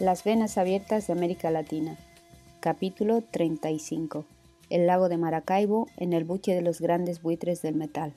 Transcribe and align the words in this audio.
Las 0.00 0.24
venas 0.24 0.56
abiertas 0.56 1.06
de 1.06 1.12
América 1.12 1.50
Latina. 1.50 1.98
Capítulo 2.60 3.20
35. 3.20 4.24
El 4.70 4.86
lago 4.86 5.10
de 5.10 5.18
Maracaibo 5.18 5.88
en 5.98 6.14
el 6.14 6.24
buche 6.24 6.54
de 6.54 6.62
los 6.62 6.80
grandes 6.80 7.20
buitres 7.20 7.60
del 7.60 7.74
metal. 7.74 8.14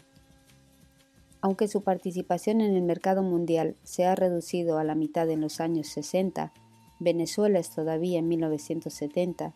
Aunque 1.41 1.67
su 1.67 1.83
participación 1.83 2.61
en 2.61 2.77
el 2.77 2.83
mercado 2.83 3.21
mundial 3.21 3.75
se 3.83 4.05
ha 4.05 4.15
reducido 4.15 4.77
a 4.77 4.85
la 4.85 4.95
mitad 4.95 5.29
en 5.29 5.41
los 5.41 5.59
años 5.59 5.87
60, 5.87 6.53
Venezuela 7.01 7.59
es 7.59 7.69
todavía 7.69 8.19
en 8.19 8.29
1970 8.29 9.53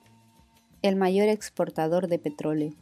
el 0.81 0.97
mayor 0.97 1.29
exportador 1.29 2.09
de 2.09 2.19
petróleo. 2.19 2.73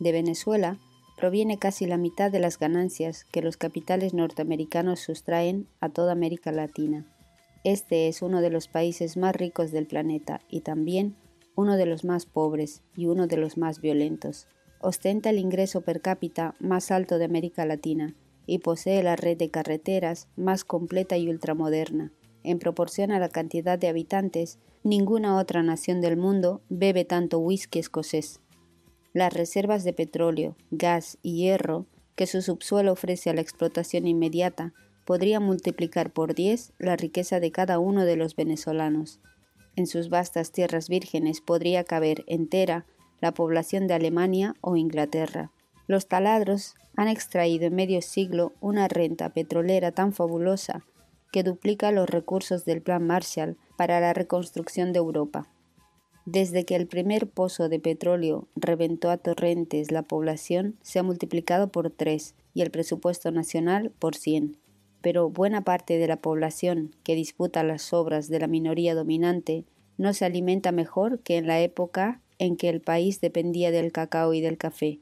De 0.00 0.12
Venezuela 0.12 0.78
proviene 1.18 1.58
casi 1.58 1.84
la 1.84 1.98
mitad 1.98 2.30
de 2.30 2.40
las 2.40 2.58
ganancias 2.58 3.24
que 3.24 3.42
los 3.42 3.58
capitales 3.58 4.14
norteamericanos 4.14 5.00
sustraen 5.00 5.68
a 5.78 5.90
toda 5.90 6.12
América 6.12 6.52
Latina. 6.52 7.04
Este 7.64 8.08
es 8.08 8.22
uno 8.22 8.40
de 8.40 8.50
los 8.50 8.68
países 8.68 9.16
más 9.16 9.34
ricos 9.34 9.72
del 9.72 9.86
planeta 9.86 10.40
y 10.48 10.60
también 10.60 11.16
uno 11.54 11.76
de 11.76 11.86
los 11.86 12.04
más 12.04 12.24
pobres 12.24 12.82
y 12.96 13.06
uno 13.06 13.26
de 13.26 13.36
los 13.36 13.58
más 13.58 13.80
violentos. 13.80 14.46
Ostenta 14.80 15.30
el 15.30 15.38
ingreso 15.38 15.80
per 15.80 16.00
cápita 16.00 16.54
más 16.60 16.92
alto 16.92 17.18
de 17.18 17.24
América 17.24 17.66
Latina 17.66 18.14
y 18.46 18.58
posee 18.58 19.02
la 19.02 19.16
red 19.16 19.36
de 19.36 19.50
carreteras 19.50 20.28
más 20.36 20.64
completa 20.64 21.16
y 21.16 21.28
ultramoderna. 21.28 22.12
En 22.44 22.60
proporción 22.60 23.10
a 23.10 23.18
la 23.18 23.28
cantidad 23.28 23.76
de 23.76 23.88
habitantes, 23.88 24.60
ninguna 24.84 25.36
otra 25.36 25.64
nación 25.64 26.00
del 26.00 26.16
mundo 26.16 26.62
bebe 26.68 27.04
tanto 27.04 27.40
whisky 27.40 27.80
escocés. 27.80 28.40
Las 29.12 29.34
reservas 29.34 29.82
de 29.82 29.92
petróleo, 29.92 30.56
gas 30.70 31.18
y 31.22 31.38
hierro 31.38 31.86
que 32.14 32.26
su 32.26 32.40
subsuelo 32.40 32.92
ofrece 32.92 33.30
a 33.30 33.34
la 33.34 33.40
explotación 33.40 34.06
inmediata 34.06 34.72
podrían 35.08 35.42
multiplicar 35.42 36.12
por 36.12 36.34
diez 36.34 36.74
la 36.78 36.94
riqueza 36.94 37.40
de 37.40 37.50
cada 37.50 37.78
uno 37.78 38.04
de 38.04 38.14
los 38.14 38.36
venezolanos. 38.36 39.20
En 39.74 39.86
sus 39.86 40.10
vastas 40.10 40.52
tierras 40.52 40.90
vírgenes 40.90 41.40
podría 41.40 41.82
caber 41.82 42.24
entera 42.26 42.84
la 43.22 43.32
población 43.32 43.86
de 43.86 43.94
Alemania 43.94 44.54
o 44.60 44.76
Inglaterra. 44.76 45.50
Los 45.86 46.08
taladros 46.08 46.74
han 46.94 47.08
extraído 47.08 47.64
en 47.64 47.74
medio 47.74 48.02
siglo 48.02 48.52
una 48.60 48.86
renta 48.86 49.30
petrolera 49.30 49.92
tan 49.92 50.12
fabulosa 50.12 50.84
que 51.32 51.42
duplica 51.42 51.90
los 51.90 52.10
recursos 52.10 52.66
del 52.66 52.82
Plan 52.82 53.06
Marshall 53.06 53.56
para 53.78 54.00
la 54.00 54.12
reconstrucción 54.12 54.92
de 54.92 54.98
Europa. 54.98 55.48
Desde 56.26 56.66
que 56.66 56.76
el 56.76 56.86
primer 56.86 57.30
pozo 57.30 57.70
de 57.70 57.80
petróleo 57.80 58.46
reventó 58.56 59.08
a 59.08 59.16
torrentes, 59.16 59.90
la 59.90 60.02
población 60.02 60.76
se 60.82 60.98
ha 60.98 61.02
multiplicado 61.02 61.68
por 61.72 61.88
tres 61.88 62.34
y 62.52 62.60
el 62.60 62.70
presupuesto 62.70 63.30
nacional 63.30 63.90
por 63.98 64.14
cien. 64.14 64.58
Pero 65.00 65.30
buena 65.30 65.62
parte 65.62 65.98
de 65.98 66.08
la 66.08 66.16
población 66.16 66.94
que 67.04 67.14
disputa 67.14 67.62
las 67.62 67.92
obras 67.92 68.28
de 68.28 68.40
la 68.40 68.48
minoría 68.48 68.94
dominante 68.94 69.64
no 69.96 70.12
se 70.12 70.24
alimenta 70.24 70.72
mejor 70.72 71.20
que 71.20 71.36
en 71.36 71.46
la 71.46 71.60
época 71.60 72.22
en 72.38 72.56
que 72.56 72.68
el 72.68 72.80
país 72.80 73.20
dependía 73.20 73.70
del 73.70 73.92
cacao 73.92 74.32
y 74.34 74.40
del 74.40 74.58
café. 74.58 75.00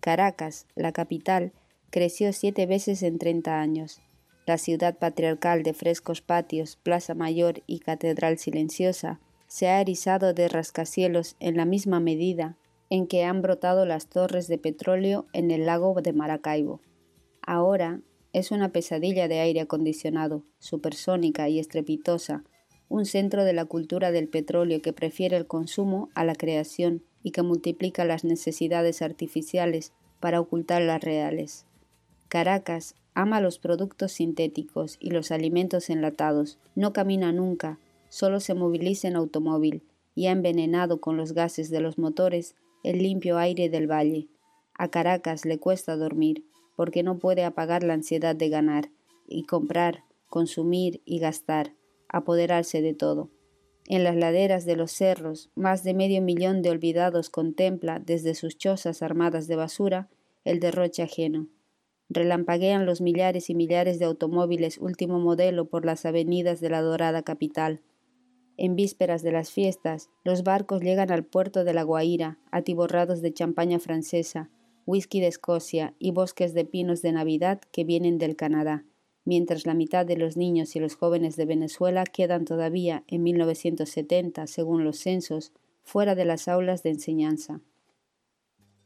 Caracas, 0.00 0.66
la 0.74 0.92
capital, 0.92 1.52
creció 1.90 2.32
siete 2.32 2.66
veces 2.66 3.02
en 3.02 3.18
treinta 3.18 3.60
años. 3.60 4.00
La 4.46 4.56
ciudad 4.56 4.98
patriarcal 4.98 5.62
de 5.62 5.74
frescos 5.74 6.22
patios, 6.22 6.76
plaza 6.76 7.14
mayor 7.14 7.62
y 7.66 7.80
catedral 7.80 8.38
silenciosa 8.38 9.20
se 9.46 9.68
ha 9.68 9.80
erizado 9.80 10.32
de 10.32 10.48
rascacielos 10.48 11.36
en 11.40 11.56
la 11.56 11.64
misma 11.64 12.00
medida 12.00 12.56
en 12.88 13.06
que 13.06 13.24
han 13.24 13.42
brotado 13.42 13.84
las 13.84 14.08
torres 14.08 14.48
de 14.48 14.58
petróleo 14.58 15.26
en 15.32 15.50
el 15.50 15.66
lago 15.66 16.00
de 16.02 16.12
Maracaibo. 16.12 16.80
Ahora 17.42 18.00
es 18.32 18.50
una 18.50 18.70
pesadilla 18.70 19.28
de 19.28 19.40
aire 19.40 19.60
acondicionado, 19.60 20.44
supersónica 20.58 21.48
y 21.48 21.58
estrepitosa, 21.58 22.44
un 22.88 23.06
centro 23.06 23.44
de 23.44 23.52
la 23.52 23.64
cultura 23.64 24.10
del 24.10 24.28
petróleo 24.28 24.82
que 24.82 24.92
prefiere 24.92 25.36
el 25.36 25.46
consumo 25.46 26.10
a 26.14 26.24
la 26.24 26.34
creación 26.34 27.02
y 27.22 27.30
que 27.30 27.42
multiplica 27.42 28.04
las 28.04 28.24
necesidades 28.24 29.02
artificiales 29.02 29.92
para 30.20 30.40
ocultar 30.40 30.82
las 30.82 31.00
reales. 31.00 31.66
Caracas 32.28 32.94
ama 33.14 33.40
los 33.40 33.58
productos 33.58 34.12
sintéticos 34.12 34.96
y 35.00 35.10
los 35.10 35.30
alimentos 35.30 35.90
enlatados, 35.90 36.58
no 36.74 36.92
camina 36.92 37.32
nunca, 37.32 37.78
solo 38.08 38.40
se 38.40 38.54
moviliza 38.54 39.08
en 39.08 39.16
automóvil 39.16 39.82
y 40.14 40.26
ha 40.26 40.32
envenenado 40.32 41.00
con 41.00 41.16
los 41.16 41.32
gases 41.32 41.70
de 41.70 41.80
los 41.80 41.98
motores 41.98 42.54
el 42.82 42.98
limpio 42.98 43.38
aire 43.38 43.68
del 43.68 43.90
valle. 43.90 44.28
A 44.74 44.88
Caracas 44.88 45.44
le 45.44 45.58
cuesta 45.58 45.96
dormir, 45.96 46.44
porque 46.76 47.02
no 47.02 47.18
puede 47.18 47.44
apagar 47.44 47.82
la 47.82 47.94
ansiedad 47.94 48.34
de 48.34 48.48
ganar, 48.48 48.90
y 49.26 49.44
comprar, 49.44 50.04
consumir 50.28 51.02
y 51.04 51.18
gastar, 51.18 51.74
apoderarse 52.08 52.82
de 52.82 52.94
todo. 52.94 53.30
En 53.86 54.04
las 54.04 54.16
laderas 54.16 54.64
de 54.66 54.76
los 54.76 54.92
cerros, 54.92 55.50
más 55.54 55.82
de 55.82 55.94
medio 55.94 56.22
millón 56.22 56.62
de 56.62 56.70
olvidados 56.70 57.30
contempla 57.30 57.98
desde 57.98 58.34
sus 58.34 58.56
chozas 58.56 59.02
armadas 59.02 59.48
de 59.48 59.56
basura 59.56 60.08
el 60.44 60.60
derroche 60.60 61.02
ajeno. 61.02 61.48
Relampaguean 62.08 62.86
los 62.86 63.00
millares 63.00 63.50
y 63.50 63.54
millares 63.54 63.98
de 63.98 64.04
automóviles 64.04 64.78
último 64.78 65.20
modelo 65.20 65.68
por 65.68 65.84
las 65.84 66.04
avenidas 66.06 66.60
de 66.60 66.70
la 66.70 66.82
dorada 66.82 67.22
capital. 67.22 67.80
En 68.56 68.74
vísperas 68.76 69.22
de 69.22 69.32
las 69.32 69.50
fiestas, 69.50 70.10
los 70.24 70.42
barcos 70.42 70.82
llegan 70.82 71.10
al 71.10 71.24
puerto 71.24 71.64
de 71.64 71.72
La 71.72 71.82
Guaira, 71.82 72.38
atiborrados 72.50 73.22
de 73.22 73.32
champaña 73.32 73.78
francesa, 73.78 74.50
whisky 74.86 75.20
de 75.20 75.28
Escocia 75.28 75.94
y 75.98 76.10
bosques 76.12 76.54
de 76.54 76.64
pinos 76.64 77.02
de 77.02 77.12
Navidad 77.12 77.60
que 77.72 77.84
vienen 77.84 78.18
del 78.18 78.36
Canadá, 78.36 78.84
mientras 79.24 79.66
la 79.66 79.74
mitad 79.74 80.06
de 80.06 80.16
los 80.16 80.36
niños 80.36 80.74
y 80.76 80.80
los 80.80 80.94
jóvenes 80.94 81.36
de 81.36 81.46
Venezuela 81.46 82.04
quedan 82.04 82.44
todavía 82.44 83.04
en 83.06 83.22
1970, 83.22 84.46
según 84.46 84.84
los 84.84 84.98
censos, 84.98 85.52
fuera 85.82 86.14
de 86.14 86.24
las 86.24 86.48
aulas 86.48 86.82
de 86.82 86.90
enseñanza. 86.90 87.60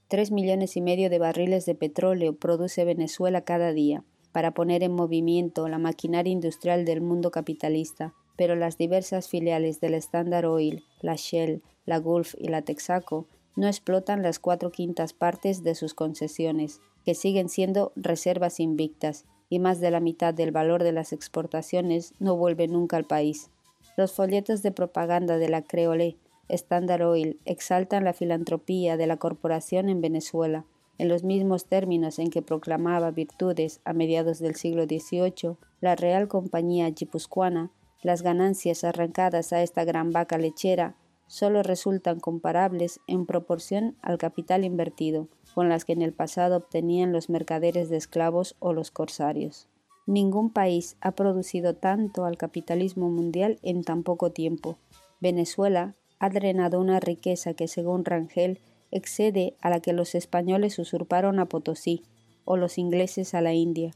Tres 0.09 0.31
millones 0.31 0.77
y 0.77 0.81
medio 0.81 1.11
de 1.11 1.19
barriles 1.19 1.67
de 1.67 1.75
petróleo 1.75 2.37
produce 2.37 2.85
Venezuela 2.85 3.43
cada 3.43 3.73
día 3.73 4.05
para 4.33 4.53
poner 4.53 4.83
en 4.83 4.93
movimiento 4.93 5.69
la 5.69 5.79
maquinaria 5.79 6.33
industrial 6.33 6.85
del 6.85 7.01
mundo 7.01 7.31
capitalista, 7.31 8.15
pero 8.37 8.57
las 8.57 8.77
diversas 8.77 9.29
filiales 9.29 9.81
del 9.81 9.95
Standard 9.95 10.47
Oil, 10.47 10.83
la 11.01 11.15
Shell, 11.15 11.63
la 11.87 11.99
Gulf 11.99 12.35
y 12.39 12.49
la 12.49 12.63
Texaco 12.63 13.29
no 13.57 13.67
explotan 13.67 14.23
las 14.23 14.39
cuatro 14.39 14.71
quintas 14.71 15.13
partes 15.13 15.63
de 15.63 15.75
sus 15.75 15.95
concesiones, 15.95 16.81
que 17.05 17.15
siguen 17.15 17.49
siendo 17.49 17.93
reservas 17.97 18.61
invictas, 18.61 19.25
y 19.51 19.59
más 19.59 19.81
de 19.81 19.91
la 19.91 20.01
mitad 20.01 20.35
del 20.35 20.51
valor 20.51 20.83
de 20.83 20.93
las 20.93 21.13
exportaciones 21.13 22.15
no 22.19 22.37
vuelve 22.37 22.67
nunca 22.67 22.97
al 22.97 23.05
país. 23.05 23.51
Los 23.97 24.13
folletos 24.13 24.63
de 24.63 24.73
propaganda 24.73 25.39
de 25.39 25.49
la 25.49 25.63
Creole 25.63 26.17
Standard 26.49 27.03
Oil 27.03 27.39
exaltan 27.45 28.05
la 28.05 28.13
filantropía 28.13 28.97
de 28.97 29.07
la 29.07 29.17
corporación 29.17 29.89
en 29.89 30.01
Venezuela, 30.01 30.65
en 30.99 31.09
los 31.09 31.25
mismos 31.25 31.67
términos 31.67 32.19
en 32.19 32.31
que 32.31 32.43
proclamaba 32.43 33.11
virtudes 33.11 33.81
a 33.85 33.93
mediados 33.93 34.39
del 34.39 34.55
siglo 34.55 34.85
XVIII 34.85 35.57
la 35.81 35.97
Real 35.97 36.29
Compañía 36.29 36.91
Guipuzcoana 36.91 37.71
las 38.03 38.23
ganancias 38.23 38.85
arrancadas 38.85 39.53
a 39.53 39.63
esta 39.63 39.85
gran 39.85 40.13
vaca 40.13 40.37
lechera 40.39 40.95
solo 41.27 41.63
resultan 41.63 42.21
comparables 42.21 43.01
en 43.07 43.27
proporción 43.27 43.97
al 44.03 44.19
capital 44.19 44.65
invertido 44.65 45.29
con 45.55 45.69
las 45.69 45.85
que 45.85 45.93
en 45.93 46.03
el 46.03 46.13
pasado 46.13 46.57
obtenían 46.57 47.13
los 47.13 47.31
mercaderes 47.31 47.89
de 47.89 47.97
esclavos 47.97 48.57
o 48.59 48.73
los 48.73 48.91
corsarios. 48.91 49.69
Ningún 50.07 50.51
país 50.51 50.97
ha 51.01 51.13
producido 51.13 51.75
tanto 51.75 52.25
al 52.25 52.37
capitalismo 52.37 53.09
mundial 53.09 53.59
en 53.63 53.85
tan 53.85 54.03
poco 54.03 54.31
tiempo. 54.31 54.77
Venezuela 55.21 55.95
ha 56.19 56.29
drenado 56.29 56.81
una 56.81 57.01
riqueza 57.01 57.55
que, 57.55 57.69
según 57.69 58.05
Rangel, 58.05 58.61
excede 58.91 59.57
a 59.61 59.71
la 59.71 59.81
que 59.81 59.93
los 59.93 60.15
españoles 60.15 60.79
usurparon 60.79 61.39
a 61.39 61.47
Potosí 61.47 62.03
o 62.45 62.57
los 62.57 62.77
ingleses 62.77 63.35
a 63.35 63.41
la 63.41 63.55
India. 63.55 63.93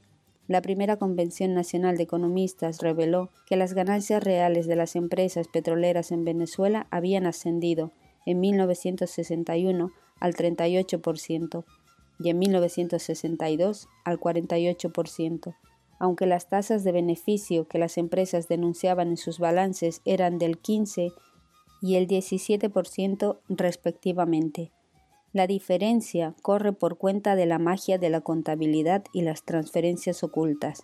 La 0.49 0.63
primera 0.63 0.97
Convención 0.97 1.53
Nacional 1.53 1.99
de 1.99 2.05
Economistas 2.05 2.81
reveló 2.81 3.29
que 3.45 3.57
las 3.57 3.75
ganancias 3.75 4.25
reales 4.25 4.67
de 4.67 4.77
las 4.77 4.97
empresas 4.97 5.47
petroleras 5.47 6.11
en 6.11 6.25
Venezuela 6.25 6.87
habían 6.91 7.27
ascendido 7.27 7.93
en 8.25 8.41
1961 8.41 9.93
al 10.19 10.35
38% 10.35 11.65
y 12.19 12.31
en 12.31 12.39
1962 12.39 13.89
al 14.07 14.19
48%, 14.19 15.55
aunque 15.99 16.25
las 16.25 16.49
tasas 16.49 16.83
de 16.83 16.93
beneficio 16.93 17.69
que 17.69 17.79
las 17.79 17.99
empresas 17.99 18.49
denunciaban 18.49 19.09
en 19.09 19.17
sus 19.19 19.39
balances 19.39 20.01
eran 20.07 20.39
del 20.39 20.57
15 20.57 21.13
y 21.83 21.97
el 21.97 22.09
17% 22.09 23.39
respectivamente. 23.51 24.73
La 25.33 25.47
diferencia 25.47 26.35
corre 26.41 26.73
por 26.73 26.97
cuenta 26.97 27.37
de 27.37 27.45
la 27.45 27.59
magia 27.59 27.99
de 27.99 28.09
la 28.09 28.23
contabilidad 28.23 29.05
y 29.13 29.23
las 29.23 29.45
transferencias 29.45 30.25
ocultas. 30.25 30.81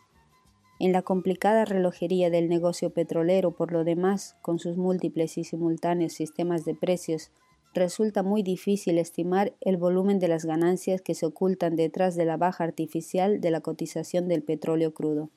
En 0.79 0.93
la 0.93 1.01
complicada 1.01 1.65
relojería 1.65 2.29
del 2.29 2.49
negocio 2.49 2.91
petrolero, 2.91 3.53
por 3.53 3.73
lo 3.73 3.85
demás, 3.85 4.37
con 4.43 4.59
sus 4.59 4.77
múltiples 4.77 5.39
y 5.39 5.45
simultáneos 5.45 6.13
sistemas 6.13 6.65
de 6.65 6.75
precios, 6.75 7.31
resulta 7.73 8.23
muy 8.23 8.43
difícil 8.43 8.99
estimar 8.99 9.55
el 9.61 9.79
volumen 9.79 10.19
de 10.19 10.29
las 10.29 10.45
ganancias 10.45 11.01
que 11.01 11.15
se 11.15 11.27
ocultan 11.27 11.75
detrás 11.75 12.15
de 12.15 12.25
la 12.25 12.37
baja 12.37 12.65
artificial 12.65 13.41
de 13.41 13.51
la 13.51 13.63
cotización 13.63 14.29
del 14.29 14.43
petróleo 14.43 14.93
crudo. 14.93 15.31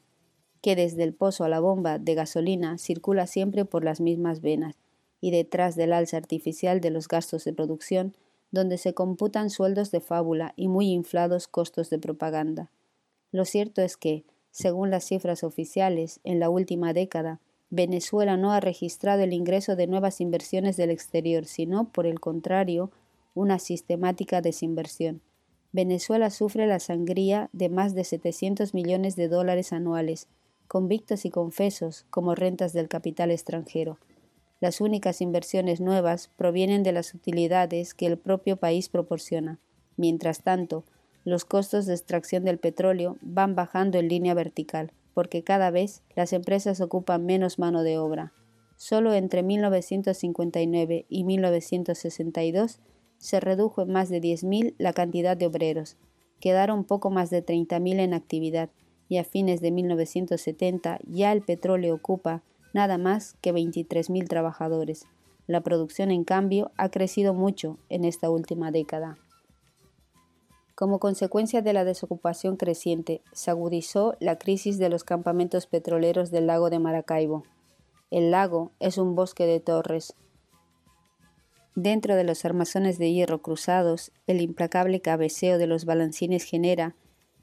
que 0.60 0.76
desde 0.76 1.04
el 1.04 1.14
pozo 1.14 1.44
a 1.44 1.50
la 1.50 1.60
bomba 1.60 2.00
de 2.00 2.16
gasolina 2.16 2.80
circula 2.80 3.28
siempre 3.28 3.64
por 3.64 3.86
las 3.86 4.02
mismas 4.02 4.42
venas, 4.42 4.76
y 5.22 5.30
detrás 5.32 5.76
del 5.76 5.94
alza 5.94 6.18
artificial 6.18 6.82
de 6.82 6.90
los 6.90 7.08
gastos 7.08 7.46
de 7.46 7.54
producción, 7.54 8.16
donde 8.52 8.78
se 8.78 8.94
computan 8.94 9.50
sueldos 9.50 9.92
de 9.92 10.02
fábula 10.02 10.54
y 10.56 10.68
muy 10.68 10.92
inflados 10.92 11.48
costos 11.48 11.90
de 11.90 12.00
propaganda. 12.00 12.72
Lo 13.32 13.46
cierto 13.46 13.82
es 13.82 13.98
que, 13.98 14.26
según 14.52 14.90
las 14.90 15.06
cifras 15.06 15.44
oficiales, 15.44 16.20
en 16.24 16.40
la 16.40 16.50
última 16.50 16.94
década, 16.94 17.40
Venezuela 17.70 18.38
no 18.38 18.54
ha 18.54 18.62
registrado 18.62 19.24
el 19.24 19.34
ingreso 19.34 19.76
de 19.76 19.88
nuevas 19.88 20.22
inversiones 20.22 20.78
del 20.78 20.90
exterior, 20.90 21.46
sino, 21.46 21.92
por 21.92 22.08
el 22.08 22.20
contrario, 22.20 22.92
una 23.34 23.60
sistemática 23.60 24.42
desinversión. 24.42 25.22
Venezuela 25.74 26.30
sufre 26.30 26.66
la 26.66 26.80
sangría 26.80 27.50
de 27.52 27.70
más 27.70 27.94
de 27.94 28.06
700 28.06 28.74
millones 28.74 29.16
de 29.16 29.28
dólares 29.28 29.74
anuales, 29.74 30.28
convictos 30.68 31.26
y 31.26 31.30
confesos 31.30 32.06
como 32.10 32.36
rentas 32.36 32.74
del 32.74 32.88
capital 32.88 33.32
extranjero. 33.32 34.00
Las 34.60 34.82
únicas 34.82 35.22
inversiones 35.22 35.82
nuevas 35.82 36.30
provienen 36.36 36.84
de 36.84 36.92
las 36.92 37.14
utilidades 37.14 37.94
que 37.94 38.08
el 38.08 38.18
propio 38.18 38.58
país 38.58 38.90
proporciona. 38.90 39.60
Mientras 39.98 40.42
tanto, 40.42 40.84
los 41.24 41.46
costos 41.46 41.86
de 41.86 41.94
extracción 41.94 42.44
del 42.44 42.58
petróleo 42.58 43.18
van 43.22 43.56
bajando 43.56 44.00
en 44.00 44.08
línea 44.08 44.34
vertical, 44.34 44.92
porque 45.14 45.44
cada 45.44 45.72
vez 45.72 46.04
las 46.16 46.34
empresas 46.34 46.82
ocupan 46.82 47.26
menos 47.26 47.60
mano 47.60 47.84
de 47.84 47.98
obra. 47.98 48.34
Solo 48.76 49.14
entre 49.14 49.44
1959 49.44 51.06
y 51.10 51.24
1962 51.24 52.80
se 53.18 53.40
redujo 53.40 53.82
en 53.82 53.92
más 53.92 54.10
de 54.10 54.22
10.000 54.22 54.76
la 54.78 54.94
cantidad 54.94 55.36
de 55.36 55.48
obreros, 55.48 55.98
quedaron 56.40 56.84
poco 56.84 57.10
más 57.10 57.30
de 57.30 57.46
30.000 57.46 58.00
en 58.00 58.14
actividad 58.14 58.70
y 59.10 59.18
a 59.18 59.24
fines 59.24 59.62
de 59.62 59.72
1970 59.72 61.00
ya 61.08 61.32
el 61.32 61.42
petróleo 61.42 61.96
ocupa 61.96 62.44
nada 62.78 63.00
más 63.00 63.36
que 63.42 63.52
23.000 63.52 64.28
trabajadores. 64.28 65.08
La 65.48 65.62
producción, 65.62 66.12
en 66.12 66.24
cambio, 66.24 66.72
ha 66.78 66.90
crecido 66.90 67.34
mucho 67.34 67.80
en 67.90 68.06
esta 68.06 68.30
última 68.30 68.70
década. 68.70 69.18
Como 70.76 71.00
consecuencia 71.00 71.64
de 71.64 71.74
la 71.74 71.84
desocupación 71.86 72.56
creciente, 72.56 73.22
se 73.34 73.50
agudizó 73.50 74.16
la 74.20 74.38
crisis 74.38 74.78
de 74.78 74.90
los 74.90 75.04
campamentos 75.04 75.66
petroleros 75.66 76.30
del 76.30 76.46
lago 76.46 76.70
de 76.70 76.78
Maracaibo. 76.78 77.44
El 78.12 78.30
lago 78.30 78.72
es 78.80 79.00
un 79.00 79.16
bosque 79.16 79.48
de 79.48 79.60
torres, 79.60 80.14
Dentro 81.80 82.16
de 82.16 82.24
los 82.24 82.44
armazones 82.44 82.98
de 82.98 83.14
hierro 83.14 83.44
cruzados, 83.44 84.12
el 84.26 84.42
implacable 84.42 85.00
cabeceo 85.00 85.60
de 85.60 85.68
los 85.68 85.86
balancines 85.86 86.44
genera, 86.44 86.96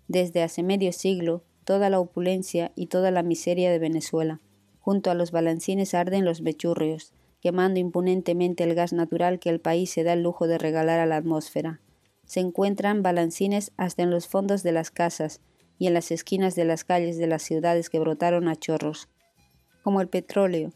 desde 0.09 0.43
hace 0.43 0.65
medio 0.65 0.93
siglo, 0.93 1.45
toda 1.63 1.89
la 1.89 2.01
opulencia 2.01 2.73
y 2.75 2.87
toda 2.89 3.13
la 3.13 3.23
miseria 3.23 3.71
de 3.71 3.79
Venezuela. 3.79 4.41
Junto 4.85 5.11
a 5.11 5.15
los 5.15 5.31
balancines 5.31 5.95
arden 5.95 6.27
los 6.27 6.43
bechurrios, 6.43 7.15
quemando 7.41 7.81
impunentemente 7.81 8.65
el 8.65 8.75
gas 8.75 8.93
natural 8.93 9.39
que 9.39 9.49
el 9.49 9.59
país 9.59 9.89
se 9.89 10.05
da 10.05 10.13
el 10.13 10.23
lujo 10.23 10.47
de 10.47 10.59
regalar 10.59 11.01
a 11.01 11.07
la 11.07 11.17
atmósfera. 11.17 11.81
Se 12.27 12.41
encuentran 12.41 13.03
balancines 13.03 13.73
hasta 13.79 14.03
en 14.03 14.11
los 14.11 14.29
fondos 14.29 14.63
de 14.63 14.73
las 14.73 14.91
casas 14.91 15.41
y 15.79 15.87
en 15.87 15.95
las 15.95 16.11
esquinas 16.11 16.55
de 16.55 16.67
las 16.67 16.85
calles 16.85 17.17
de 17.17 17.27
las 17.27 17.41
ciudades 17.41 17.89
que 17.89 17.99
brotaron 17.99 18.47
a 18.47 18.57
chorros, 18.57 19.09
como 19.83 20.03
el 20.03 20.09
petróleo, 20.09 20.71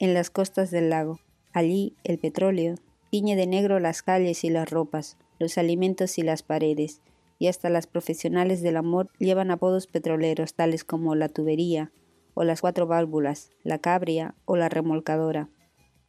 en 0.00 0.14
las 0.14 0.30
costas 0.30 0.70
del 0.70 0.88
lago. 0.88 1.20
Allí 1.52 1.94
el 2.04 2.18
petróleo, 2.18 2.76
tiñe 3.10 3.36
de 3.36 3.46
negro 3.46 3.80
las 3.80 4.00
calles 4.00 4.44
y 4.44 4.48
las 4.48 4.70
ropas, 4.70 5.18
los 5.38 5.58
alimentos 5.58 6.16
y 6.16 6.22
las 6.22 6.42
paredes, 6.42 7.02
y 7.38 7.48
hasta 7.48 7.68
las 7.68 7.86
profesionales 7.86 8.62
del 8.62 8.78
amor 8.78 9.10
llevan 9.18 9.50
apodos 9.50 9.88
petroleros 9.88 10.54
tales 10.54 10.84
como 10.84 11.14
la 11.14 11.28
tubería, 11.28 11.92
o 12.34 12.44
las 12.44 12.60
cuatro 12.60 12.86
válvulas, 12.86 13.50
la 13.62 13.78
cabria 13.78 14.34
o 14.44 14.56
la 14.56 14.68
remolcadora. 14.68 15.48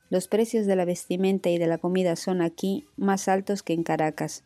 Los 0.09 0.27
precios 0.27 0.65
de 0.65 0.75
la 0.75 0.85
vestimenta 0.85 1.49
y 1.49 1.57
de 1.57 1.67
la 1.67 1.77
comida 1.77 2.15
son 2.15 2.41
aquí 2.41 2.85
más 2.97 3.27
altos 3.27 3.63
que 3.63 3.73
en 3.73 3.83
Caracas. 3.83 4.43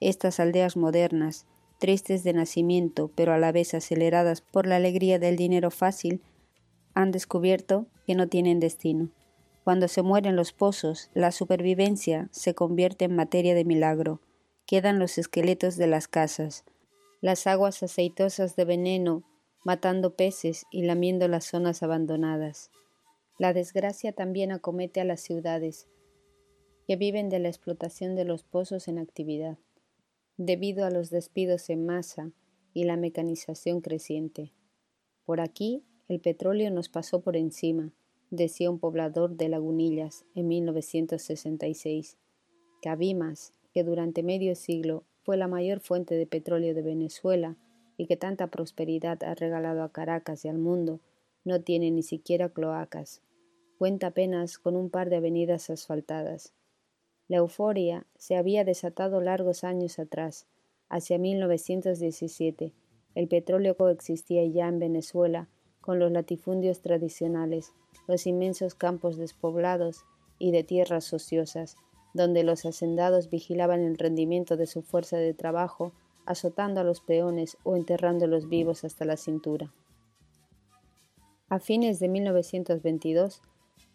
Estas 0.00 0.40
aldeas 0.40 0.76
modernas, 0.76 1.46
tristes 1.78 2.24
de 2.24 2.32
nacimiento, 2.32 3.10
pero 3.14 3.32
a 3.32 3.38
la 3.38 3.52
vez 3.52 3.74
aceleradas 3.74 4.40
por 4.40 4.66
la 4.66 4.76
alegría 4.76 5.18
del 5.18 5.36
dinero 5.36 5.70
fácil, 5.70 6.22
han 6.94 7.10
descubierto 7.10 7.86
que 8.06 8.14
no 8.14 8.28
tienen 8.28 8.60
destino. 8.60 9.10
Cuando 9.64 9.88
se 9.88 10.02
mueren 10.02 10.36
los 10.36 10.52
pozos, 10.52 11.10
la 11.14 11.32
supervivencia 11.32 12.28
se 12.32 12.54
convierte 12.54 13.04
en 13.04 13.14
materia 13.14 13.54
de 13.54 13.64
milagro. 13.64 14.20
Quedan 14.66 14.98
los 14.98 15.18
esqueletos 15.18 15.76
de 15.76 15.86
las 15.86 16.08
casas, 16.08 16.64
las 17.20 17.46
aguas 17.46 17.82
aceitosas 17.82 18.56
de 18.56 18.64
veneno, 18.64 19.22
matando 19.64 20.14
peces 20.14 20.64
y 20.70 20.82
lamiendo 20.82 21.28
las 21.28 21.44
zonas 21.44 21.82
abandonadas. 21.82 22.70
La 23.38 23.52
desgracia 23.52 24.12
también 24.12 24.52
acomete 24.52 25.00
a 25.00 25.04
las 25.04 25.20
ciudades, 25.20 25.88
que 26.86 26.96
viven 26.96 27.28
de 27.28 27.38
la 27.38 27.48
explotación 27.48 28.16
de 28.16 28.24
los 28.24 28.42
pozos 28.42 28.88
en 28.88 28.98
actividad, 28.98 29.58
debido 30.36 30.84
a 30.84 30.90
los 30.90 31.10
despidos 31.10 31.70
en 31.70 31.84
masa 31.84 32.32
y 32.72 32.84
la 32.84 32.96
mecanización 32.96 33.80
creciente. 33.80 34.52
Por 35.24 35.40
aquí 35.40 35.84
el 36.08 36.20
petróleo 36.20 36.70
nos 36.70 36.88
pasó 36.88 37.20
por 37.20 37.36
encima, 37.36 37.92
decía 38.30 38.70
un 38.70 38.78
poblador 38.78 39.36
de 39.36 39.48
Lagunillas 39.48 40.24
en 40.34 40.48
1966. 40.48 42.16
Cabimas, 42.82 43.52
que 43.72 43.84
durante 43.84 44.22
medio 44.22 44.54
siglo 44.54 45.04
fue 45.22 45.36
la 45.36 45.48
mayor 45.48 45.80
fuente 45.80 46.14
de 46.14 46.26
petróleo 46.26 46.74
de 46.74 46.82
Venezuela 46.82 47.56
y 48.00 48.06
que 48.06 48.16
tanta 48.16 48.46
prosperidad 48.46 49.22
ha 49.24 49.34
regalado 49.34 49.82
a 49.82 49.92
Caracas 49.92 50.46
y 50.46 50.48
al 50.48 50.56
mundo, 50.56 51.00
no 51.44 51.60
tiene 51.60 51.90
ni 51.90 52.02
siquiera 52.02 52.48
cloacas. 52.48 53.20
Cuenta 53.76 54.06
apenas 54.06 54.56
con 54.56 54.74
un 54.74 54.88
par 54.88 55.10
de 55.10 55.16
avenidas 55.16 55.68
asfaltadas. 55.68 56.54
La 57.28 57.36
euforia 57.36 58.06
se 58.16 58.36
había 58.36 58.64
desatado 58.64 59.20
largos 59.20 59.64
años 59.64 59.98
atrás, 59.98 60.46
hacia 60.88 61.18
1917. 61.18 62.72
El 63.14 63.28
petróleo 63.28 63.76
coexistía 63.76 64.46
ya 64.46 64.66
en 64.68 64.78
Venezuela 64.78 65.50
con 65.82 65.98
los 65.98 66.10
latifundios 66.10 66.80
tradicionales, 66.80 67.74
los 68.08 68.26
inmensos 68.26 68.74
campos 68.74 69.18
despoblados 69.18 70.06
y 70.38 70.52
de 70.52 70.64
tierras 70.64 71.12
ociosas, 71.12 71.76
donde 72.14 72.44
los 72.44 72.64
hacendados 72.64 73.28
vigilaban 73.28 73.82
el 73.82 73.98
rendimiento 73.98 74.56
de 74.56 74.66
su 74.66 74.80
fuerza 74.80 75.18
de 75.18 75.34
trabajo, 75.34 75.92
azotando 76.30 76.80
a 76.80 76.84
los 76.84 77.00
peones 77.00 77.58
o 77.64 77.74
enterrándolos 77.74 78.48
vivos 78.48 78.84
hasta 78.84 79.04
la 79.04 79.16
cintura. 79.16 79.72
A 81.48 81.58
fines 81.58 81.98
de 81.98 82.08
1922 82.08 83.42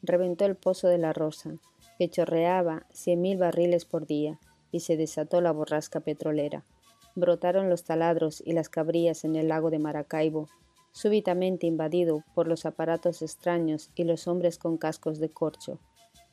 reventó 0.01 0.43
el 0.43 0.57
pozo 0.57 0.89
de 0.89 0.97
la 0.97 1.13
Rosa, 1.13 1.51
que 1.97 2.09
chorreaba 2.09 2.87
cien 2.91 3.21
mil 3.21 3.37
barriles 3.37 3.85
por 3.85 4.05
día, 4.05 4.37
y 4.69 4.81
se 4.81 4.97
desató 4.97 5.39
la 5.39 5.53
borrasca 5.53 6.01
petrolera. 6.01 6.65
Brotaron 7.15 7.69
los 7.69 7.85
taladros 7.85 8.43
y 8.45 8.51
las 8.51 8.67
cabrías 8.67 9.23
en 9.23 9.37
el 9.37 9.47
lago 9.47 9.69
de 9.69 9.79
Maracaibo, 9.79 10.49
súbitamente 10.91 11.67
invadido 11.67 12.25
por 12.33 12.49
los 12.49 12.65
aparatos 12.65 13.21
extraños 13.21 13.91
y 13.95 14.03
los 14.03 14.27
hombres 14.27 14.57
con 14.57 14.75
cascos 14.75 15.19
de 15.19 15.29
corcho. 15.29 15.79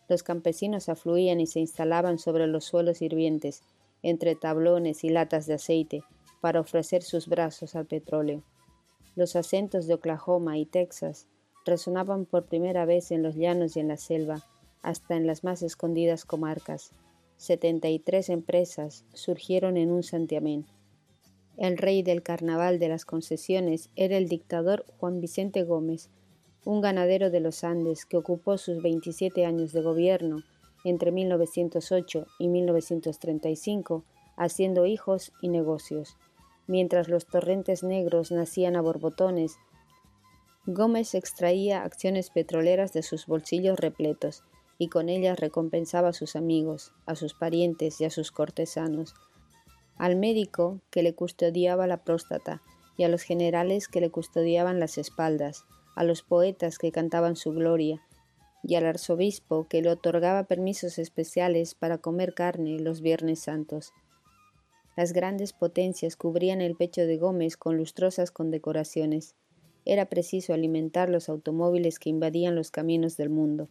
Los 0.08 0.24
campesinos 0.24 0.88
afluían 0.88 1.40
y 1.40 1.46
se 1.46 1.60
instalaban 1.60 2.18
sobre 2.18 2.48
los 2.48 2.64
suelos 2.64 3.02
hirvientes, 3.02 3.62
entre 4.02 4.34
tablones 4.34 5.04
y 5.04 5.08
latas 5.08 5.46
de 5.46 5.54
aceite, 5.54 6.02
para 6.40 6.60
ofrecer 6.60 7.02
sus 7.02 7.28
brazos 7.28 7.76
al 7.76 7.86
petróleo. 7.86 8.42
Los 9.14 9.36
acentos 9.36 9.86
de 9.86 9.94
Oklahoma 9.94 10.58
y 10.58 10.66
Texas 10.66 11.28
resonaban 11.64 12.24
por 12.24 12.46
primera 12.46 12.84
vez 12.84 13.10
en 13.10 13.22
los 13.22 13.36
llanos 13.36 13.76
y 13.76 13.80
en 13.80 13.88
la 13.88 13.96
selva, 13.96 14.44
hasta 14.82 15.16
en 15.16 15.26
las 15.26 15.44
más 15.44 15.62
escondidas 15.62 16.24
comarcas. 16.24 16.90
Setenta 17.36 17.88
y 17.88 17.98
tres 17.98 18.28
empresas 18.28 19.04
surgieron 19.12 19.76
en 19.76 19.92
un 19.92 20.02
santiamén, 20.02 20.66
el 21.58 21.76
rey 21.76 22.02
del 22.02 22.22
carnaval 22.22 22.78
de 22.78 22.88
las 22.88 23.04
concesiones 23.04 23.90
era 23.94 24.16
el 24.16 24.26
dictador 24.26 24.86
Juan 24.98 25.20
Vicente 25.20 25.64
Gómez, 25.64 26.08
un 26.64 26.80
ganadero 26.80 27.30
de 27.30 27.40
los 27.40 27.62
Andes 27.62 28.06
que 28.06 28.16
ocupó 28.16 28.56
sus 28.56 28.82
27 28.82 29.44
años 29.44 29.72
de 29.72 29.82
gobierno 29.82 30.42
entre 30.84 31.12
1908 31.12 32.26
y 32.38 32.48
1935 32.48 34.04
haciendo 34.36 34.86
hijos 34.86 35.32
y 35.40 35.48
negocios. 35.48 36.16
Mientras 36.66 37.08
los 37.08 37.26
torrentes 37.26 37.82
negros 37.82 38.30
nacían 38.30 38.76
a 38.76 38.80
borbotones, 38.80 39.58
Gómez 40.66 41.14
extraía 41.14 41.82
acciones 41.82 42.30
petroleras 42.30 42.92
de 42.92 43.02
sus 43.02 43.26
bolsillos 43.26 43.78
repletos 43.78 44.44
y 44.78 44.88
con 44.88 45.08
ellas 45.08 45.38
recompensaba 45.38 46.08
a 46.08 46.12
sus 46.12 46.36
amigos, 46.36 46.92
a 47.06 47.16
sus 47.16 47.34
parientes 47.34 48.00
y 48.00 48.04
a 48.04 48.10
sus 48.10 48.30
cortesanos, 48.30 49.14
al 49.96 50.16
médico 50.16 50.80
que 50.90 51.02
le 51.02 51.14
custodiaba 51.14 51.86
la 51.86 52.04
próstata 52.04 52.62
y 52.96 53.04
a 53.04 53.08
los 53.08 53.22
generales 53.22 53.88
que 53.88 54.00
le 54.00 54.10
custodiaban 54.10 54.78
las 54.78 54.98
espaldas, 54.98 55.64
a 55.94 56.04
los 56.04 56.22
poetas 56.22 56.78
que 56.78 56.92
cantaban 56.92 57.36
su 57.36 57.52
gloria, 57.52 58.00
y 58.62 58.76
al 58.76 58.86
arzobispo 58.86 59.66
que 59.68 59.82
le 59.82 59.90
otorgaba 59.90 60.44
permisos 60.44 60.98
especiales 60.98 61.74
para 61.74 61.98
comer 61.98 62.34
carne 62.34 62.78
los 62.78 63.00
Viernes 63.00 63.40
Santos. 63.40 63.92
Las 64.96 65.12
grandes 65.12 65.52
potencias 65.52 66.16
cubrían 66.16 66.60
el 66.60 66.76
pecho 66.76 67.02
de 67.02 67.16
Gómez 67.16 67.56
con 67.56 67.76
lustrosas 67.76 68.30
condecoraciones. 68.30 69.34
era 69.84 70.06
preciso 70.06 70.54
alimentar 70.54 71.10
los 71.10 71.28
automóviles 71.28 71.98
que 71.98 72.08
invadían 72.08 72.54
los 72.54 72.70
caminos 72.70 73.16
del 73.16 73.30
mundo. 73.30 73.68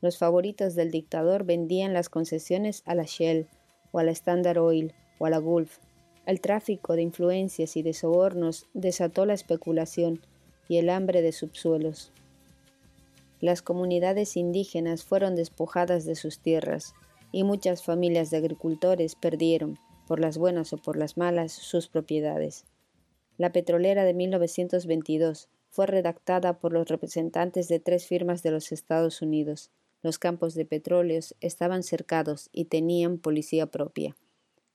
Los 0.00 0.18
favoritos 0.18 0.74
del 0.74 0.90
dictador 0.90 1.44
vendían 1.44 1.92
las 1.92 2.08
concesiones 2.08 2.82
a 2.84 2.96
la 2.96 3.04
Shell, 3.04 3.46
o 3.92 4.00
a 4.00 4.02
la 4.02 4.10
Standard 4.10 4.58
Oil, 4.58 4.92
o 5.18 5.26
a 5.26 5.30
la 5.30 5.38
Gulf. 5.38 5.78
El 6.26 6.40
tráfico 6.40 6.96
de 6.96 7.02
influencias 7.02 7.76
y 7.76 7.82
de 7.82 7.92
sobornos 7.92 8.66
desató 8.74 9.24
la 9.24 9.34
especulación 9.34 10.20
y 10.68 10.78
el 10.78 10.90
hambre 10.90 11.22
de 11.22 11.30
subsuelos. 11.30 12.12
Las 13.40 13.62
comunidades 13.62 14.36
indígenas 14.36 15.04
fueron 15.04 15.34
despojadas 15.34 16.04
de 16.04 16.14
sus 16.14 16.38
tierras, 16.40 16.94
y 17.32 17.44
muchas 17.44 17.82
familias 17.82 18.30
de 18.30 18.38
agricultores 18.38 19.14
perdieron, 19.14 19.78
por 20.06 20.20
las 20.20 20.38
buenas 20.38 20.72
o 20.72 20.78
por 20.78 20.96
las 20.96 21.16
malas, 21.16 21.52
sus 21.52 21.88
propiedades. 21.88 22.64
La 23.36 23.52
petrolera 23.52 24.04
de 24.04 24.14
1922 24.14 25.48
fue 25.68 25.86
redactada 25.86 26.58
por 26.58 26.72
los 26.72 26.88
representantes 26.88 27.68
de 27.68 27.80
tres 27.80 28.06
firmas 28.06 28.42
de 28.42 28.50
los 28.50 28.72
Estados 28.72 29.20
Unidos. 29.20 29.70
Los 30.02 30.18
campos 30.18 30.54
de 30.54 30.64
petróleos 30.64 31.34
estaban 31.40 31.82
cercados 31.82 32.48
y 32.52 32.66
tenían 32.66 33.18
policía 33.18 33.66
propia. 33.66 34.16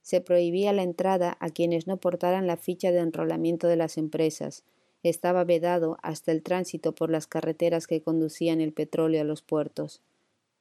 Se 0.04 0.22
prohibía 0.22 0.74
la 0.74 0.84
entrada 0.84 1.38
a 1.40 1.50
quienes 1.50 1.88
no 1.88 1.98
portaran 1.98 2.46
la 2.46 2.58
ficha 2.58 2.92
de 2.92 3.00
enrolamiento 3.00 3.68
de 3.68 3.78
las 3.78 3.98
empresas. 3.98 4.64
Estaba 5.04 5.44
vedado 5.44 5.98
hasta 6.04 6.32
el 6.32 6.44
tránsito 6.44 6.94
por 6.94 7.10
las 7.10 7.28
carreteras 7.28 7.88
que 7.88 8.02
conducían 8.02 8.62
el 8.62 8.72
petróleo 8.72 9.22
a 9.22 9.24
los 9.26 9.42
puertos. 9.42 10.02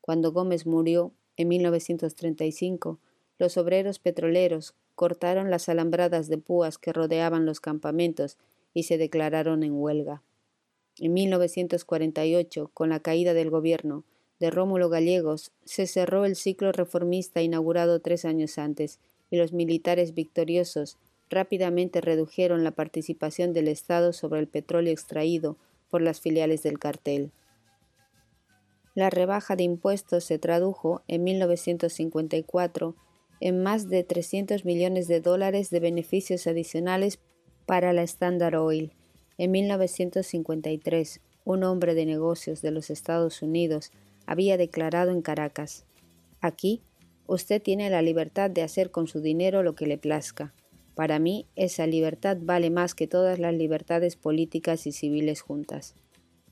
Cuando 0.01 0.33
Gómez 0.33 0.67
murió, 0.67 1.13
en 1.37 1.49
1935, 1.49 2.99
los 3.39 3.57
obreros 3.57 3.99
petroleros 3.99 4.75
cortaron 4.95 5.51
las 5.51 5.69
alambradas 5.69 6.29
de 6.29 6.39
púas 6.39 6.79
que 6.79 6.93
rodeaban 6.93 7.47
los 7.47 7.61
campamentos 7.61 8.37
y 8.75 8.85
se 8.85 8.99
declararon 8.99 9.63
en 9.63 9.73
huelga. 9.73 10.23
En 10.99 11.15
1948, 11.15 12.71
con 12.75 12.91
la 12.91 13.01
caída 13.01 13.33
del 13.33 13.51
gobierno 13.51 14.05
de 14.39 14.51
Rómulo 14.51 14.89
Gallegos, 14.89 15.53
se 15.65 15.87
cerró 15.87 16.25
el 16.25 16.37
ciclo 16.37 16.73
reformista 16.73 17.43
inaugurado 17.43 18.01
tres 18.01 18.25
años 18.25 18.59
antes, 18.59 18.99
y 19.31 19.37
los 19.37 19.53
militares 19.53 20.13
victoriosos 20.15 20.99
rápidamente 21.31 22.01
redujeron 22.01 22.65
la 22.65 22.73
participación 22.73 23.53
del 23.53 23.69
Estado 23.69 24.13
sobre 24.13 24.41
el 24.41 24.49
petróleo 24.49 24.93
extraído 24.93 25.57
por 25.89 26.03
las 26.03 26.21
filiales 26.21 26.63
del 26.63 26.79
cartel. 26.79 27.31
La 28.95 29.09
rebaja 29.09 29.57
de 29.57 29.63
impuestos 29.63 30.25
se 30.25 30.39
tradujo 30.39 31.03
en 31.09 31.25
1954 31.25 32.97
en 33.41 33.63
más 33.63 33.89
de 33.89 34.05
300 34.05 34.65
millones 34.65 35.09
de 35.09 35.21
dólares 35.21 35.71
de 35.71 35.81
beneficios 35.81 36.47
adicionales 36.47 37.19
para 37.65 37.93
la 37.93 38.03
Standard 38.03 38.57
Oil. 38.57 38.93
En 39.39 39.53
1953, 39.53 41.21
un 41.45 41.65
hombre 41.65 41.95
de 41.95 42.05
negocios 42.05 42.61
de 42.61 42.73
los 42.73 42.91
Estados 42.91 43.41
Unidos 43.41 43.93
había 44.27 44.59
declarado 44.59 45.11
en 45.11 45.23
Caracas, 45.23 45.87
Aquí, 46.41 46.81
usted 47.27 47.61
tiene 47.61 47.91
la 47.91 48.01
libertad 48.01 48.51
de 48.51 48.63
hacer 48.63 48.91
con 48.91 49.07
su 49.07 49.21
dinero 49.21 49.63
lo 49.63 49.75
que 49.75 49.87
le 49.87 49.99
plazca. 49.99 50.55
Para 51.01 51.19
mí, 51.19 51.47
esa 51.57 51.87
libertad 51.87 52.37
vale 52.39 52.69
más 52.69 52.95
que 52.95 53.07
todas 53.07 53.39
las 53.39 53.55
libertades 53.55 54.17
políticas 54.17 54.87
y 54.87 54.93
civiles 54.93 55.41
juntas. 55.41 55.95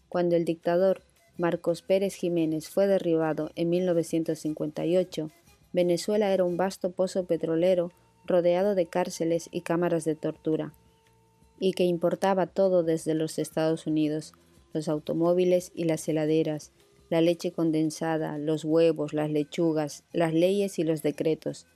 Cuando 0.09 0.37
el 0.37 0.47
dictador 0.47 1.03
Marcos 1.37 1.83
Pérez 1.83 2.15
Jiménez 2.15 2.71
fue 2.71 2.87
derribado 2.87 3.51
en 3.57 3.69
1958, 3.69 5.31
Venezuela 5.75 6.33
era 6.33 6.45
un 6.45 6.57
vasto 6.57 6.93
pozo 6.93 7.27
petrolero 7.27 7.93
rodeado 8.25 8.75
de 8.75 8.87
cárceles 8.87 9.51
y 9.53 9.61
cámaras 9.61 10.07
de 10.07 10.15
tortura, 10.15 10.73
y 11.61 11.75
que 11.75 11.85
importaba 11.85 12.47
todo 12.47 12.83
desde 12.83 13.13
los 13.13 13.39
Estados 13.39 13.87
Unidos, 13.87 14.33
los 14.73 14.89
automóviles 14.89 15.73
y 15.75 15.85
las 15.85 16.09
heladeras, 16.09 16.73
la 17.11 17.21
leche 17.21 17.53
condensada, 17.53 18.39
los 18.39 18.65
huevos, 18.65 19.13
las 19.13 19.31
lechugas, 19.31 20.05
las 20.11 20.33
leyes 20.33 20.79
y 20.79 20.85
los 20.85 21.03
decretos. 21.03 21.67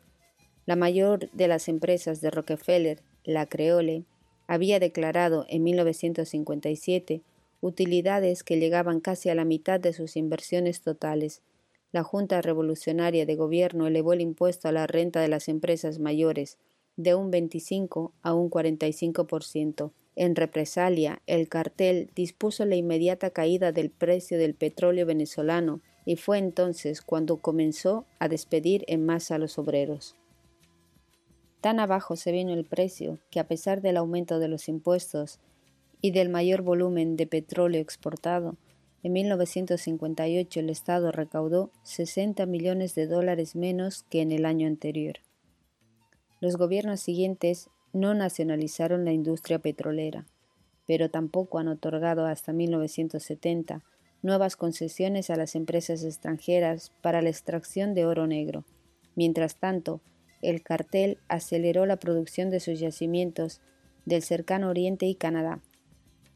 La 0.65 0.77
mayor 0.77 1.31
de 1.33 1.49
las 1.49 1.69
empresas 1.69 2.21
de 2.21 2.31
Rockefeller, 2.31 3.03
la 3.25 3.47
Creole, 3.47 4.05
había 4.47 4.79
declarado 4.79 5.47
en 5.49 5.63
1957 5.65 7.23
utilidades 7.61 8.43
que 8.43 8.59
llegaban 8.59 9.01
casi 9.01 9.29
a 9.29 9.35
la 9.35 9.45
mitad 9.45 9.81
de 9.81 9.93
sus 9.93 10.17
inversiones 10.17 10.81
totales, 10.81 11.43
la 11.93 12.03
Junta 12.03 12.41
Revolucionaria 12.41 13.27
de 13.27 13.37
Gobierno 13.37 13.87
elevó 13.87 14.15
el 14.15 14.23
impuesto 14.23 14.67
a 14.67 14.73
la 14.73 14.87
renta 14.87 15.21
de 15.21 15.29
las 15.29 15.49
empresas 15.49 15.99
mayores 15.99 16.59
de 16.97 17.15
un 17.15 17.31
25 17.31 18.15
a 18.23 18.35
un 18.35 18.51
45%. 18.51 19.93
En 20.17 20.35
represalia, 20.35 21.23
el 21.27 21.49
cartel 21.49 22.11
dispuso 22.15 22.65
la 22.65 22.77
inmediata 22.77 23.31
caída 23.31 23.73
del 23.73 23.91
precio 23.91 24.39
del 24.39 24.55
petróleo 24.55 25.05
venezolano 25.07 25.81
y 26.05 26.17
fue 26.17 26.39
entonces 26.39 27.03
cuando 27.03 27.39
comenzó 27.39 28.07
a 28.19 28.29
despedir 28.29 28.85
en 28.89 29.05
masa 29.05 29.35
a 29.35 29.39
los 29.39 29.59
obreros. 29.59 30.17
Tan 31.63 31.79
abajo 31.79 32.17
se 32.17 32.33
vino 32.33 32.53
el 32.53 32.65
precio 32.65 33.21
que 33.31 33.39
a 33.39 33.47
pesar 33.47 33.83
del 33.83 33.97
aumento 33.97 34.41
de 34.41 34.49
los 34.49 34.69
impuestos 34.69 35.39
y 36.01 36.11
del 36.11 36.29
mayor 36.29 36.63
volumen 36.63 37.17
de 37.17 37.29
petróleo 37.29 37.81
exportado, 37.81 38.57
en 39.05 39.13
1958 39.13 40.59
el 40.59 40.71
Estado 40.71 41.13
recaudó 41.13 41.71
60 41.85 42.47
millones 42.47 42.97
de 42.97 43.07
dólares 43.07 43.55
menos 43.55 44.03
que 44.11 44.23
en 44.23 44.33
el 44.33 44.45
año 44.45 44.67
anterior. 44.67 45.19
Los 46.41 46.57
gobiernos 46.57 46.99
siguientes 46.99 47.71
no 47.93 48.13
nacionalizaron 48.13 49.05
la 49.05 49.13
industria 49.13 49.61
petrolera, 49.61 50.27
pero 50.89 51.11
tampoco 51.11 51.61
han 51.61 51.69
otorgado 51.69 52.27
hasta 52.27 52.53
1970 52.53 53.85
nuevas 54.21 54.57
concesiones 54.57 55.31
a 55.31 55.37
las 55.37 55.55
empresas 55.55 56.03
extranjeras 56.03 56.91
para 57.03 57.23
la 57.23 57.29
extracción 57.29 57.95
de 57.95 58.05
oro 58.05 58.27
negro. 58.27 58.65
Mientras 59.15 59.55
tanto, 59.55 60.01
el 60.43 60.63
cartel 60.63 61.19
aceleró 61.29 61.87
la 61.87 61.97
producción 61.97 62.51
de 62.51 62.61
sus 62.61 62.79
yacimientos 62.81 63.61
del 64.05 64.23
cercano 64.23 64.69
Oriente 64.69 65.07
y 65.07 65.15
Canadá. 65.15 65.63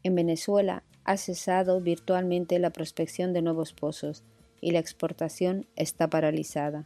En 0.03 0.15
Venezuela, 0.15 0.83
ha 1.03 1.15
cesado 1.15 1.79
virtualmente 1.79 2.59
la 2.59 2.71
prospección 2.71 3.31
de 3.31 3.41
nuevos 3.41 3.73
pozos 3.73 4.23
y 4.59 4.71
la 4.71 4.79
exportación 4.79 5.65
está 5.75 6.09
paralizada. 6.09 6.85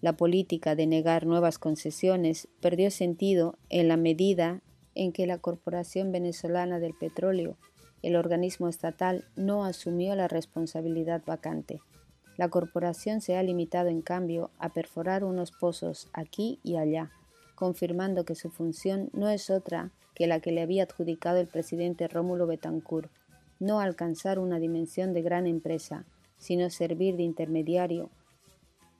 La 0.00 0.16
política 0.16 0.74
de 0.74 0.86
negar 0.86 1.26
nuevas 1.26 1.58
concesiones 1.58 2.48
perdió 2.60 2.90
sentido 2.90 3.58
en 3.68 3.88
la 3.88 3.96
medida 3.96 4.62
en 4.94 5.12
que 5.12 5.26
la 5.26 5.38
Corporación 5.38 6.12
Venezolana 6.12 6.78
del 6.78 6.94
Petróleo, 6.94 7.58
el 8.02 8.16
organismo 8.16 8.68
estatal, 8.68 9.26
no 9.36 9.64
asumió 9.64 10.14
la 10.14 10.28
responsabilidad 10.28 11.22
vacante. 11.26 11.80
La 12.38 12.48
corporación 12.48 13.20
se 13.20 13.36
ha 13.36 13.42
limitado, 13.42 13.88
en 13.88 14.00
cambio, 14.00 14.52
a 14.58 14.68
perforar 14.68 15.24
unos 15.24 15.50
pozos 15.50 16.08
aquí 16.12 16.60
y 16.62 16.76
allá, 16.76 17.10
confirmando 17.56 18.24
que 18.24 18.36
su 18.36 18.48
función 18.48 19.10
no 19.12 19.28
es 19.28 19.50
otra 19.50 19.90
que 20.14 20.28
la 20.28 20.38
que 20.38 20.52
le 20.52 20.62
había 20.62 20.84
adjudicado 20.84 21.38
el 21.38 21.48
presidente 21.48 22.06
Rómulo 22.06 22.46
Betancourt, 22.46 23.10
no 23.58 23.80
alcanzar 23.80 24.38
una 24.38 24.60
dimensión 24.60 25.12
de 25.12 25.22
gran 25.22 25.48
empresa, 25.48 26.06
sino 26.38 26.70
servir 26.70 27.16
de 27.16 27.24
intermediario 27.24 28.08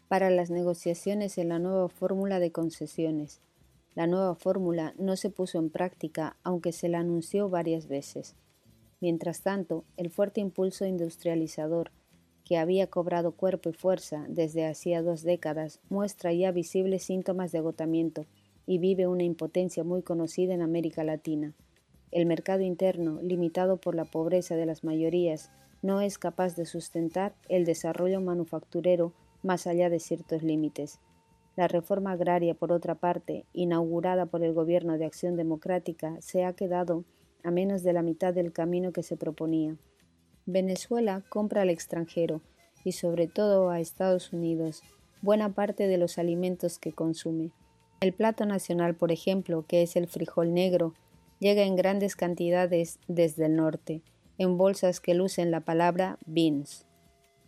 para 0.09 0.31
las 0.31 0.51
negociaciones 0.51 1.39
en 1.39 1.51
la 1.51 1.61
nueva 1.61 1.89
fórmula 1.89 2.41
de 2.41 2.51
concesiones. 2.51 3.41
La 3.95 4.09
nueva 4.09 4.35
fórmula 4.35 4.95
no 4.99 5.15
se 5.15 5.31
puso 5.31 5.59
en 5.59 5.71
práctica, 5.71 6.37
aunque 6.43 6.73
se 6.73 6.89
la 6.89 6.99
anunció 6.99 7.49
varias 7.49 7.87
veces. 7.87 8.35
Mientras 9.01 9.43
tanto, 9.43 9.85
el 9.97 10.11
fuerte 10.11 10.41
impulso 10.41 10.87
industrializador, 10.87 11.93
que 12.49 12.57
había 12.57 12.87
cobrado 12.87 13.33
cuerpo 13.33 13.69
y 13.69 13.75
fuerza 13.75 14.25
desde 14.27 14.67
hacía 14.67 15.03
dos 15.03 15.23
décadas, 15.23 15.81
muestra 15.91 16.33
ya 16.33 16.51
visibles 16.51 17.03
síntomas 17.03 17.53
de 17.53 17.59
agotamiento 17.59 18.25
y 18.65 18.79
vive 18.79 19.07
una 19.07 19.23
impotencia 19.23 19.85
muy 19.85 20.01
conocida 20.01 20.55
en 20.55 20.63
América 20.63 21.05
Latina. 21.05 21.53
El 22.11 22.25
mercado 22.25 22.63
interno, 22.63 23.21
limitado 23.21 23.77
por 23.77 23.95
la 23.95 24.07
pobreza 24.07 24.57
de 24.57 24.65
las 24.65 24.83
mayorías, 24.83 25.51
no 25.83 26.01
es 26.01 26.17
capaz 26.17 26.57
de 26.57 26.65
sustentar 26.65 27.35
el 27.51 27.67
desarrollo 27.67 28.23
manufacturero 28.23 29.13
más 29.43 29.67
allá 29.67 29.91
de 29.91 30.01
ciertos 30.01 30.43
límites. 30.43 31.01
La 31.55 31.69
reforma 31.69 32.13
agraria, 32.13 32.55
por 32.55 32.73
otra 32.73 32.95
parte, 32.95 33.45
inaugurada 33.53 34.25
por 34.25 34.43
el 34.43 34.55
Gobierno 34.55 34.97
de 34.97 35.05
Acción 35.05 35.37
Democrática, 35.37 36.17
se 36.23 36.47
ha 36.47 36.55
quedado 36.55 37.05
a 37.45 37.51
menos 37.51 37.83
de 37.83 37.93
la 37.93 38.01
mitad 38.01 38.33
del 38.33 38.53
camino 38.53 38.91
que 38.91 39.03
se 39.03 39.19
proponía. 39.19 39.77
Venezuela 40.51 41.23
compra 41.29 41.61
al 41.61 41.69
extranjero 41.69 42.41
y 42.83 42.93
sobre 42.93 43.27
todo 43.27 43.69
a 43.69 43.81
Estados 43.81 44.33
Unidos 44.33 44.83
buena 45.21 45.53
parte 45.53 45.87
de 45.89 45.99
los 45.99 46.17
alimentos 46.17 46.79
que 46.79 46.95
consume. 46.95 47.51
El 48.01 48.15
plato 48.15 48.47
nacional, 48.47 48.95
por 48.95 49.13
ejemplo, 49.13 49.67
que 49.69 49.83
es 49.83 49.95
el 49.95 50.09
frijol 50.09 50.55
negro, 50.55 50.95
llega 51.39 51.65
en 51.65 51.77
grandes 51.77 52.17
cantidades 52.17 52.99
desde 53.09 53.45
el 53.45 53.57
norte, 53.57 54.01
en 54.39 54.57
bolsas 54.57 55.01
que 55.01 55.13
lucen 55.13 55.51
la 55.51 55.61
palabra 55.61 56.19
beans. 56.25 56.87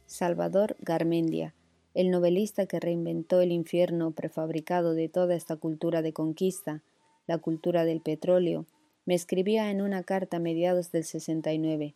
Salvador 0.04 0.76
Garmendia, 0.80 1.54
el 1.94 2.10
novelista 2.10 2.66
que 2.66 2.80
reinventó 2.80 3.40
el 3.40 3.50
infierno 3.50 4.10
prefabricado 4.10 4.92
de 4.92 5.08
toda 5.08 5.36
esta 5.36 5.56
cultura 5.56 6.02
de 6.02 6.12
conquista, 6.12 6.82
la 7.26 7.38
cultura 7.38 7.86
del 7.86 8.02
petróleo, 8.02 8.66
me 9.06 9.14
escribía 9.14 9.70
en 9.70 9.80
una 9.80 10.02
carta 10.02 10.36
a 10.36 10.40
mediados 10.40 10.92
del 10.92 11.04
69. 11.04 11.94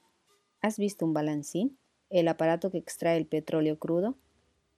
¿Has 0.65 0.79
visto 0.79 1.05
un 1.05 1.13
balancín? 1.13 1.77
El 2.09 2.27
aparato 2.27 2.71
que 2.71 2.79
extrae 2.79 3.19
el 3.19 3.27
petróleo 3.27 3.79
crudo. 3.79 4.17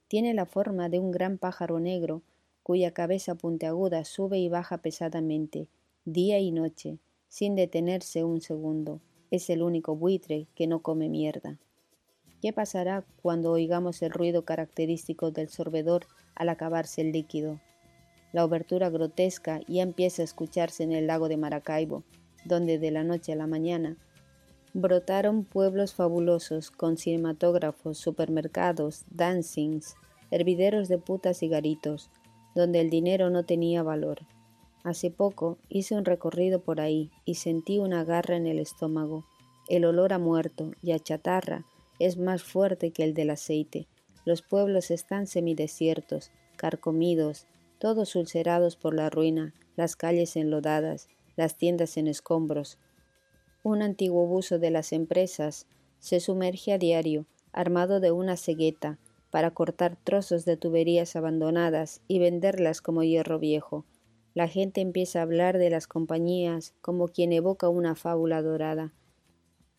Tiene 0.09 0.33
la 0.33 0.45
forma 0.45 0.89
de 0.89 0.99
un 0.99 1.11
gran 1.11 1.37
pájaro 1.37 1.79
negro 1.79 2.23
cuya 2.61 2.91
cabeza 2.91 3.35
puntiaguda 3.35 4.03
sube 4.03 4.37
y 4.37 4.49
baja 4.49 4.79
pesadamente, 4.79 5.69
día 6.03 6.39
y 6.39 6.51
noche, 6.51 6.99
sin 7.29 7.55
detenerse 7.55 8.25
un 8.25 8.41
segundo. 8.41 8.99
Es 9.31 9.49
el 9.49 9.63
único 9.63 9.95
buitre 9.95 10.47
que 10.55 10.67
no 10.67 10.81
come 10.81 11.07
mierda. 11.07 11.57
¿Qué 12.41 12.51
pasará 12.51 13.05
cuando 13.21 13.53
oigamos 13.53 14.01
el 14.01 14.11
ruido 14.11 14.43
característico 14.43 15.31
del 15.31 15.47
sorbedor 15.47 16.05
al 16.35 16.49
acabarse 16.49 16.99
el 16.99 17.13
líquido? 17.13 17.61
La 18.33 18.43
obertura 18.43 18.89
grotesca 18.89 19.61
ya 19.69 19.83
empieza 19.83 20.21
a 20.21 20.25
escucharse 20.25 20.83
en 20.83 20.91
el 20.91 21.07
lago 21.07 21.29
de 21.29 21.37
Maracaibo, 21.37 22.03
donde 22.43 22.77
de 22.77 22.91
la 22.91 23.05
noche 23.05 23.31
a 23.31 23.37
la 23.37 23.47
mañana 23.47 23.95
brotaron 24.79 25.43
pueblos 25.43 25.95
fabulosos 25.95 26.69
con 26.69 26.97
cinematógrafos, 26.97 27.97
supermercados, 27.97 29.05
dancings, 29.09 29.95
hervideros 30.29 30.87
de 30.87 30.99
putas 30.99 31.41
y 31.41 31.47
garitos, 31.47 32.11
donde 32.53 32.81
el 32.81 32.91
dinero 32.91 33.31
no 33.31 33.43
tenía 33.43 33.81
valor. 33.81 34.19
Hace 34.83 35.09
poco 35.09 35.57
hice 35.67 35.95
un 35.95 36.05
recorrido 36.05 36.61
por 36.61 36.79
ahí 36.79 37.09
y 37.25 37.35
sentí 37.35 37.79
una 37.79 38.03
garra 38.03 38.35
en 38.35 38.45
el 38.45 38.59
estómago. 38.59 39.25
El 39.67 39.83
olor 39.83 40.13
a 40.13 40.19
muerto 40.19 40.71
y 40.83 40.91
a 40.91 40.99
chatarra 40.99 41.65
es 41.97 42.17
más 42.17 42.43
fuerte 42.43 42.91
que 42.91 43.03
el 43.03 43.15
del 43.15 43.31
aceite. 43.31 43.87
Los 44.25 44.43
pueblos 44.43 44.91
están 44.91 45.25
semidesiertos, 45.25 46.29
carcomidos, 46.55 47.47
todos 47.79 48.15
ulcerados 48.15 48.75
por 48.75 48.93
la 48.93 49.09
ruina, 49.09 49.55
las 49.75 49.95
calles 49.95 50.35
enlodadas, 50.35 51.09
las 51.35 51.57
tiendas 51.57 51.97
en 51.97 52.07
escombros. 52.07 52.77
Un 53.67 53.81
antiguo 53.81 54.25
buzo 54.27 54.59
de 54.59 54.71
las 54.71 54.93
empresas 54.93 55.67
se 55.99 56.21
sumerge 56.21 56.71
a 56.71 56.77
diario, 56.77 57.25
armado 57.51 57.99
de 57.99 58.13
una 58.13 58.37
cegueta, 58.37 58.97
para 59.29 59.51
cortar 59.51 59.97
trozos 60.01 60.45
de 60.45 60.55
tuberías 60.55 61.17
abandonadas 61.17 61.99
y 62.07 62.19
venderlas 62.19 62.79
como 62.79 63.03
hierro 63.03 63.39
viejo. 63.39 63.83
La 64.33 64.47
gente 64.47 64.79
empieza 64.79 65.19
a 65.19 65.23
hablar 65.23 65.57
de 65.57 65.69
las 65.69 65.85
compañías 65.85 66.75
como 66.79 67.09
quien 67.09 67.33
evoca 67.33 67.67
una 67.67 67.95
fábula 67.95 68.41
dorada. 68.41 68.93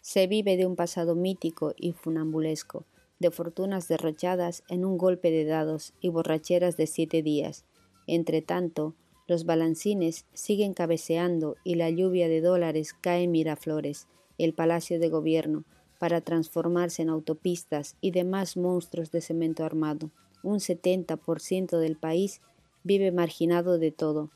Se 0.02 0.26
vive 0.26 0.58
de 0.58 0.66
un 0.66 0.76
pasado 0.76 1.14
mítico 1.14 1.72
y 1.74 1.92
funambulesco, 1.92 2.84
de 3.20 3.30
fortunas 3.30 3.88
derrochadas 3.88 4.64
en 4.68 4.84
un 4.84 4.98
golpe 4.98 5.30
de 5.30 5.46
dados 5.46 5.94
y 6.02 6.10
borracheras 6.10 6.76
de 6.76 6.88
siete 6.88 7.22
días. 7.22 7.64
Entre 8.06 8.42
tanto, 8.42 8.94
los 9.28 9.44
balancines 9.44 10.24
siguen 10.32 10.72
cabeceando 10.72 11.56
y 11.62 11.74
la 11.74 11.90
lluvia 11.90 12.28
de 12.28 12.40
dólares 12.40 12.94
cae 12.98 13.24
en 13.24 13.30
Miraflores, 13.30 14.08
el 14.38 14.54
palacio 14.54 14.98
de 14.98 15.10
gobierno, 15.10 15.64
para 15.98 16.22
transformarse 16.22 17.02
en 17.02 17.10
autopistas 17.10 17.96
y 18.00 18.10
demás 18.10 18.56
monstruos 18.56 19.12
de 19.12 19.20
cemento 19.20 19.64
armado. 19.64 20.10
Un 20.42 20.60
70% 20.60 21.78
del 21.78 21.96
país 21.96 22.40
vive 22.84 23.12
marginado 23.12 23.78
de 23.78 23.92
todo. 23.92 24.30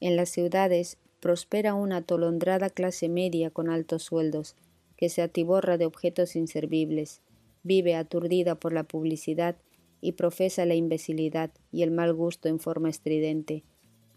En 0.00 0.14
las 0.14 0.28
ciudades 0.28 0.98
prospera 1.20 1.74
una 1.74 1.98
atolondrada 1.98 2.70
clase 2.70 3.08
media 3.08 3.50
con 3.50 3.68
altos 3.68 4.04
sueldos, 4.04 4.54
que 4.96 5.08
se 5.08 5.22
atiborra 5.22 5.76
de 5.76 5.86
objetos 5.86 6.36
inservibles, 6.36 7.20
vive 7.64 7.96
aturdida 7.96 8.54
por 8.54 8.72
la 8.72 8.84
publicidad 8.84 9.56
y 10.00 10.12
profesa 10.12 10.64
la 10.66 10.76
imbecilidad 10.76 11.50
y 11.72 11.82
el 11.82 11.90
mal 11.90 12.14
gusto 12.14 12.48
en 12.48 12.60
forma 12.60 12.90
estridente. 12.90 13.64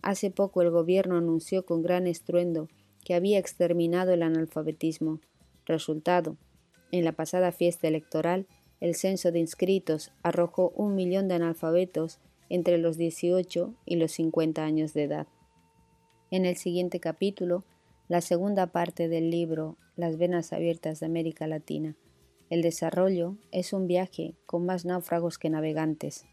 Hace 0.01 0.31
poco 0.31 0.61
el 0.61 0.69
gobierno 0.69 1.17
anunció 1.17 1.65
con 1.65 1.81
gran 1.81 2.07
estruendo 2.07 2.69
que 3.03 3.13
había 3.13 3.39
exterminado 3.39 4.13
el 4.13 4.23
analfabetismo. 4.23 5.19
Resultado, 5.65 6.37
en 6.91 7.05
la 7.05 7.11
pasada 7.11 7.51
fiesta 7.51 7.87
electoral, 7.87 8.47
el 8.79 8.95
censo 8.95 9.31
de 9.31 9.39
inscritos 9.39 10.11
arrojó 10.23 10.71
un 10.75 10.95
millón 10.95 11.27
de 11.27 11.35
analfabetos 11.35 12.19
entre 12.49 12.77
los 12.77 12.97
18 12.97 13.75
y 13.85 13.95
los 13.97 14.11
50 14.13 14.63
años 14.63 14.93
de 14.93 15.03
edad. 15.03 15.27
En 16.31 16.45
el 16.45 16.55
siguiente 16.55 16.99
capítulo, 16.99 17.65
la 18.07 18.21
segunda 18.21 18.67
parte 18.67 19.07
del 19.07 19.29
libro 19.29 19.77
Las 19.95 20.17
venas 20.17 20.53
abiertas 20.53 20.99
de 20.99 21.05
América 21.05 21.45
Latina. 21.45 21.95
El 22.49 22.61
desarrollo 22.61 23.37
es 23.51 23.73
un 23.73 23.85
viaje 23.85 24.33
con 24.45 24.65
más 24.65 24.85
náufragos 24.85 25.37
que 25.37 25.49
navegantes. 25.49 26.25